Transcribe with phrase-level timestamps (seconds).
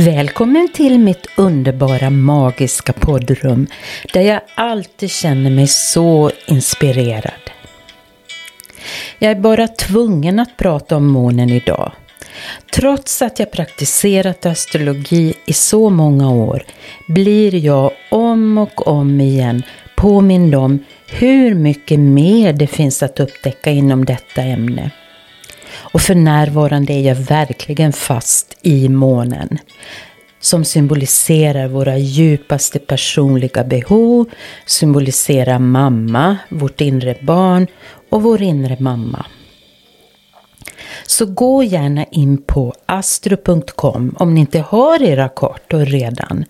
[0.00, 3.66] Välkommen till mitt underbara magiska poddrum
[4.12, 7.50] där jag alltid känner mig så inspirerad.
[9.18, 11.92] Jag är bara tvungen att prata om månen idag.
[12.72, 16.64] Trots att jag praktiserat astrologi i så många år
[17.08, 19.62] blir jag om och om igen
[19.96, 24.90] påmind om hur mycket mer det finns att upptäcka inom detta ämne.
[25.80, 29.58] Och för närvarande är jag verkligen fast i månen.
[30.40, 34.30] Som symboliserar våra djupaste personliga behov,
[34.66, 37.66] symboliserar mamma, vårt inre barn
[38.08, 39.26] och vår inre mamma.
[41.06, 46.44] Så gå gärna in på astro.com om ni inte har era kartor redan.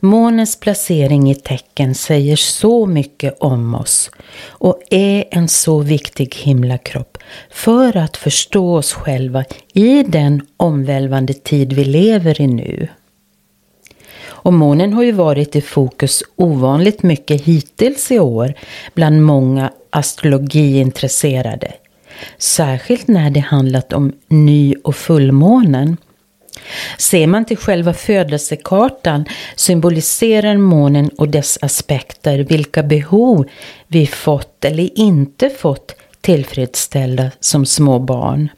[0.00, 4.10] Månens placering i tecken säger så mycket om oss
[4.48, 7.18] och är en så viktig himlakropp
[7.50, 12.88] för att förstå oss själva i den omvälvande tid vi lever i nu.
[14.44, 18.54] Och månen har ju varit i fokus ovanligt mycket hittills i år
[18.94, 21.72] bland många astrologiintresserade.
[22.38, 25.96] Särskilt när det handlat om ny och fullmånen.
[26.98, 29.24] Ser man till själva födelsekartan
[29.56, 33.48] symboliserar månen och dess aspekter vilka behov
[33.86, 38.48] vi fått eller inte fått tillfredsställda som små barn.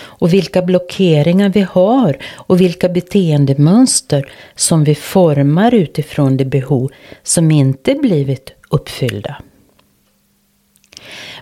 [0.00, 6.90] Och vilka blockeringar vi har och vilka beteendemönster som vi formar utifrån de behov
[7.22, 9.36] som inte blivit uppfyllda.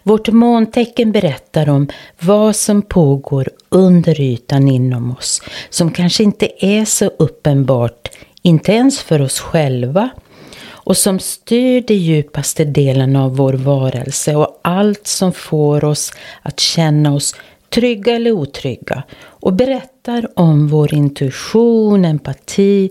[0.03, 1.89] Vårt måntecken berättar om
[2.21, 8.09] vad som pågår under ytan inom oss, som kanske inte är så uppenbart,
[8.43, 10.11] inte ens för oss själva,
[10.89, 16.61] och som styr de djupaste delarna av vår varelse och allt som får oss att
[16.61, 17.35] känna oss
[17.71, 22.91] trygga eller otrygga och berättar om vår intuition, empati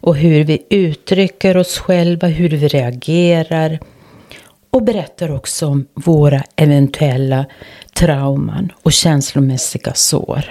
[0.00, 3.78] och hur vi uttrycker oss själva, hur vi reagerar
[4.74, 7.46] och berättar också om våra eventuella
[7.94, 10.44] trauman och känslomässiga sår.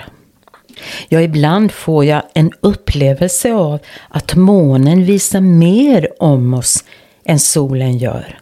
[1.09, 3.79] Ja, ibland får jag en upplevelse av
[4.09, 6.83] att månen visar mer om oss
[7.25, 8.39] än solen gör.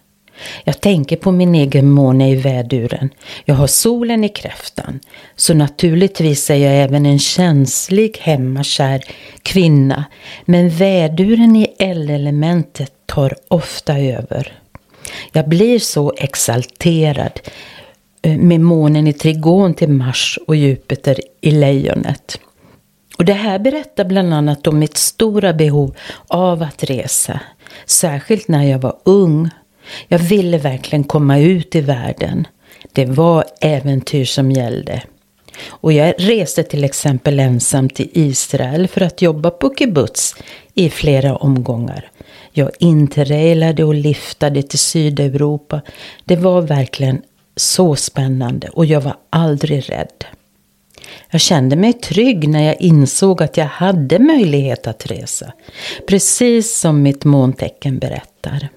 [0.64, 3.10] Jag tänker på min egen måne i väduren.
[3.46, 5.00] Jag har solen i kräftan.
[5.36, 9.02] Så naturligtvis är jag även en känslig, hemmakär
[9.44, 10.06] kvinna.
[10.46, 14.62] Men väduren i L-elementet tar ofta över.
[15.32, 17.40] Jag blir så exalterad
[18.22, 22.40] eh, med månen i trigon till Mars och Jupiter i lejonet.
[23.18, 25.96] Och det här berättar bland annat om mitt stora behov
[26.28, 27.40] av att resa.
[27.86, 29.50] Särskilt när jag var ung.
[30.08, 32.48] Jag ville verkligen komma ut i världen.
[32.92, 35.04] Det var äventyr som gällde.
[35.68, 40.36] Och jag reste till exempel ensam till Israel för att jobba på kibbutz
[40.74, 42.12] i flera omgångar.
[42.52, 45.82] Jag interrailade och liftade till Sydeuropa.
[46.26, 47.22] Det var verkligen
[47.56, 50.26] så spännande och jag var aldrig rädd.
[51.32, 55.54] Jag kände mig trygg när jag insåg att jag hade möjlighet att resa.
[56.08, 58.70] Precis som mitt måntecken berättar.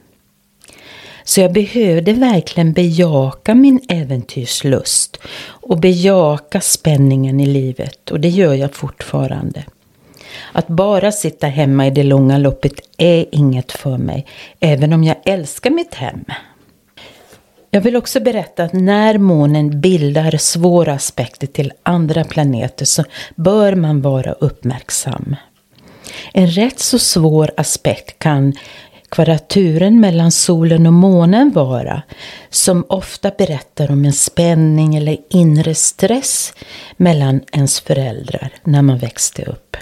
[1.25, 8.55] Så jag behövde verkligen bejaka min äventyrslust och bejaka spänningen i livet och det gör
[8.55, 9.65] jag fortfarande.
[10.53, 14.27] Att bara sitta hemma i det långa loppet är inget för mig,
[14.61, 16.25] även om jag älskar mitt hem.
[17.71, 23.05] Jag vill också berätta att när månen bildar svåra aspekter till andra planeter så
[23.35, 25.37] bör man vara uppmärksam.
[26.33, 28.53] En rätt så svår aspekt kan
[29.09, 32.03] kvadraturen mellan solen och månen vara,
[32.51, 36.53] som ofta berättar om en spänning eller inre stress
[36.97, 39.77] mellan ens föräldrar när man växte upp.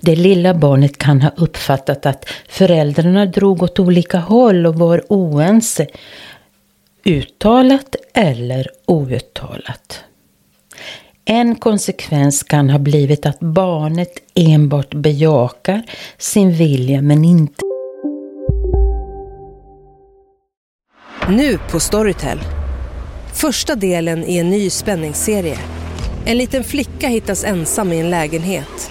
[0.00, 5.86] Det lilla barnet kan ha uppfattat att föräldrarna drog åt olika håll och var oense,
[7.04, 10.04] uttalat eller outtalat.
[11.24, 15.82] En konsekvens kan ha blivit att barnet enbart bejakar
[16.18, 17.62] sin vilja men inte
[21.28, 22.38] Nu på Storytel.
[23.34, 25.58] Första delen i en ny spänningsserie.
[26.24, 28.90] En liten flicka hittas ensam i en lägenhet.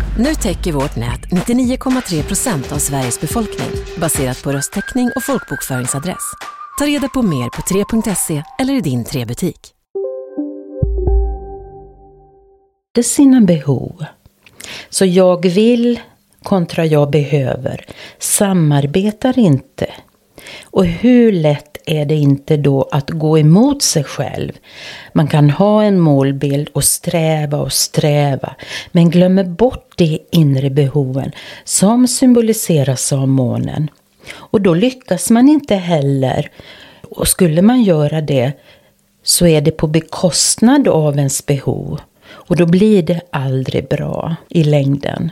[0.17, 6.33] Nu täcker vårt nät 99,3 procent av Sveriges befolkning baserat på röstteckning och folkbokföringsadress.
[6.79, 9.73] Ta reda på mer på 3.se eller i din 3-butik.
[12.93, 14.05] det sina behov.
[14.89, 15.99] Så jag vill
[16.43, 17.85] kontra jag behöver
[18.19, 19.87] samarbetar inte.
[20.63, 24.51] Och hur lätt är det inte då att gå emot sig själv?
[25.13, 28.55] Man kan ha en målbild och sträva och sträva
[28.91, 31.31] men glömmer bort de inre behoven
[31.63, 33.89] som symboliseras av månen.
[34.33, 36.51] Och då lyckas man inte heller.
[37.01, 38.51] Och skulle man göra det
[39.23, 41.99] så är det på bekostnad av ens behov.
[42.29, 45.31] Och då blir det aldrig bra i längden.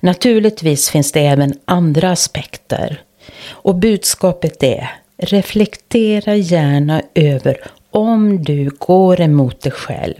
[0.00, 3.02] Naturligtvis finns det även andra aspekter.
[3.48, 7.56] Och budskapet är reflektera gärna över
[7.90, 10.14] om du går emot dig själv.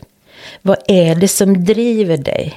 [0.62, 2.54] Vad är det som driver dig?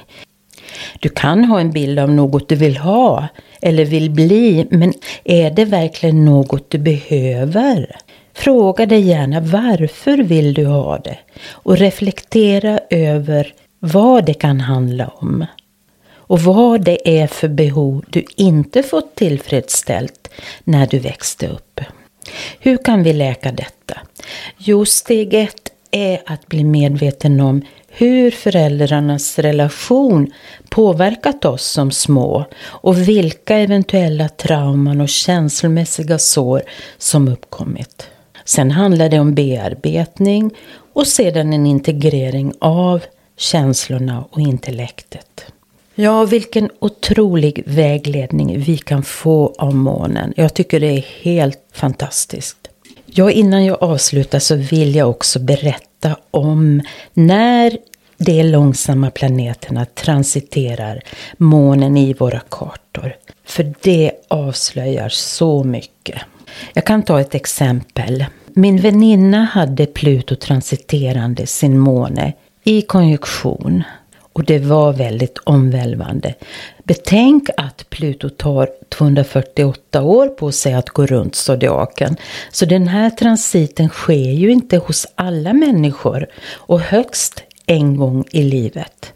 [1.00, 3.28] Du kan ha en bild av något du vill ha
[3.62, 4.92] eller vill bli, men
[5.24, 7.96] är det verkligen något du behöver?
[8.34, 11.18] Fråga dig gärna varför vill du ha det?
[11.50, 15.46] Och reflektera över vad det kan handla om.
[16.30, 20.30] Och vad det är för behov du inte fått tillfredsställt
[20.64, 21.80] när du växte upp.
[22.58, 24.00] Hur kan vi läka detta?
[24.58, 30.32] Jo, steg ett är att bli medveten om hur föräldrarnas relation
[30.68, 36.62] påverkat oss som små och vilka eventuella trauman och känslomässiga sår
[36.98, 38.06] som uppkommit.
[38.44, 40.50] Sen handlar det om bearbetning
[40.92, 43.00] och sedan en integrering av
[43.36, 45.52] känslorna och intellektet.
[45.94, 50.32] Ja, vilken otrolig vägledning vi kan få av månen.
[50.36, 52.56] Jag tycker det är helt fantastiskt.
[53.06, 56.82] Ja, innan jag avslutar så vill jag också berätta om
[57.14, 57.78] när
[58.18, 61.00] de långsamma planeterna transiterar
[61.36, 63.16] månen i våra kartor.
[63.44, 66.20] För det avslöjar så mycket.
[66.72, 68.24] Jag kan ta ett exempel.
[68.46, 72.32] Min väninna hade Pluto transiterande sin måne
[72.64, 73.82] i konjunktion.
[74.40, 76.34] Och det var väldigt omvälvande.
[76.84, 82.16] Betänk att Pluto tar 248 år på sig att gå runt zodiaken.
[82.50, 88.42] Så den här transiten sker ju inte hos alla människor och högst en gång i
[88.42, 89.12] livet.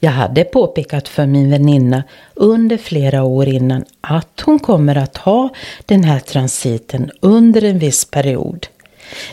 [0.00, 2.02] Jag hade påpekat för min väninna
[2.34, 5.48] under flera år innan att hon kommer att ha
[5.86, 8.66] den här transiten under en viss period.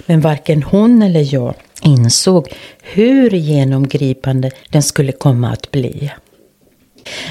[0.06, 6.12] Men varken hon eller jag insåg hur genomgripande den skulle komma att bli.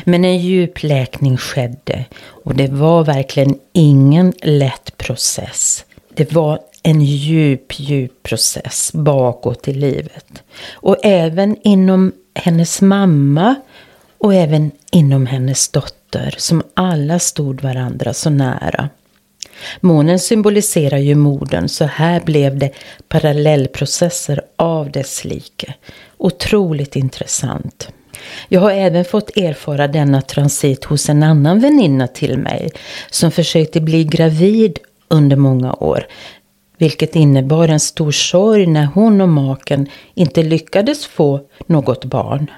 [0.04, 5.84] Men en djup läkning skedde och det var verkligen ingen lätt process.
[6.14, 10.42] Det var en djup, djup process bakåt i livet.
[10.72, 13.54] Och även inom hennes mamma
[14.18, 18.88] och även inom hennes dotter som alla stod varandra så nära.
[19.80, 22.70] Månen symboliserar ju modern så här blev det
[23.08, 25.74] parallellprocesser av dess like.
[26.18, 27.88] Otroligt intressant.
[28.48, 32.70] Jag har även fått erfara denna transit hos en annan väninna till mig
[33.10, 34.78] som försökte bli gravid
[35.08, 36.06] under många år.
[36.78, 42.50] Vilket innebar en stor sorg när hon och maken inte lyckades få något barn.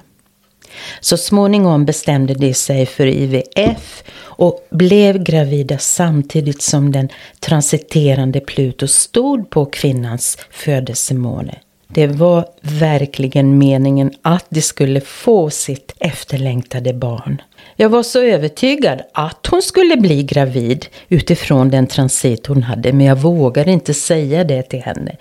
[1.00, 7.08] Så småningom bestämde de sig för IVF och blev gravida samtidigt som den
[7.40, 11.58] transiterande Pluto stod på kvinnans födelsemåne.
[11.88, 17.42] Det var verkligen meningen att de skulle få sitt efterlängtade barn.
[17.76, 23.06] Jag var så övertygad att hon skulle bli gravid utifrån den transit hon hade, men
[23.06, 25.16] jag vågade inte säga det till henne.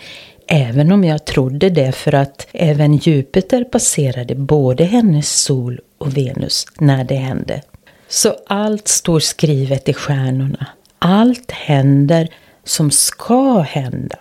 [0.56, 6.66] Även om jag trodde det för att även Jupiter passerade både hennes sol och Venus
[6.80, 7.62] när det hände.
[8.08, 10.68] Så allt står skrivet i stjärnorna.
[11.00, 12.30] Allt händer
[12.64, 14.20] som ska hända.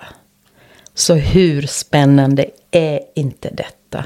[0.94, 4.04] Så hur spännande är inte detta?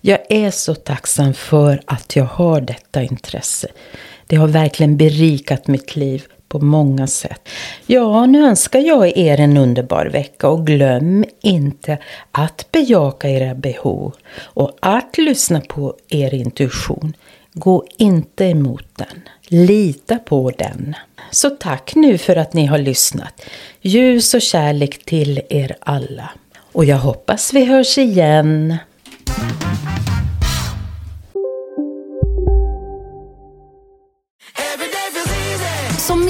[0.00, 3.68] Jag är så tacksam för att jag har detta intresse.
[4.26, 7.48] Det har verkligen berikat mitt liv på många sätt.
[7.86, 11.98] Ja, nu önskar jag er en underbar vecka och glöm inte
[12.32, 17.12] att bejaka era behov och att lyssna på er intuition.
[17.52, 19.22] Gå inte emot den.
[19.48, 20.94] Lita på den.
[21.30, 23.42] Så tack nu för att ni har lyssnat.
[23.80, 26.30] Ljus och kärlek till er alla.
[26.72, 28.76] Och jag hoppas vi hörs igen.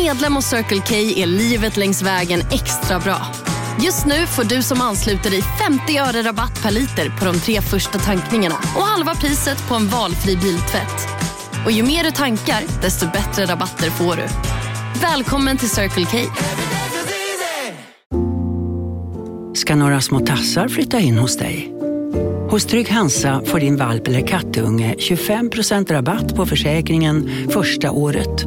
[0.07, 3.27] Medlem hos Circle K är livet längs vägen extra bra.
[3.85, 7.61] Just nu får du som ansluter dig 50 öre rabatt per liter på de tre
[7.61, 11.09] första tankningarna och halva priset på en valfri biltvätt.
[11.65, 14.23] Och ju mer du tankar, desto bättre rabatter får du.
[15.01, 16.19] Välkommen till Circle K.
[19.55, 21.73] Ska några små tassar flytta in hos dig?
[22.51, 28.47] Hos Trygg Hansa får din valp eller kattunge 25% rabatt på försäkringen första året.